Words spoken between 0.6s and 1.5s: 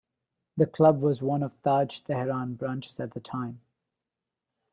club was one